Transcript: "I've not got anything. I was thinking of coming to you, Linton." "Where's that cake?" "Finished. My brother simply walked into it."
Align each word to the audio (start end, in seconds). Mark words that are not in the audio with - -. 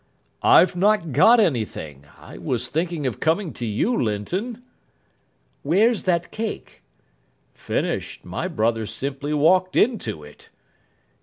"I've 0.41 0.75
not 0.75 1.11
got 1.11 1.39
anything. 1.39 2.05
I 2.17 2.39
was 2.39 2.69
thinking 2.69 3.05
of 3.05 3.19
coming 3.19 3.53
to 3.53 3.67
you, 3.67 3.95
Linton." 4.01 4.63
"Where's 5.61 6.05
that 6.05 6.31
cake?" 6.31 6.81
"Finished. 7.53 8.25
My 8.25 8.47
brother 8.47 8.87
simply 8.87 9.31
walked 9.31 9.75
into 9.75 10.23
it." 10.23 10.49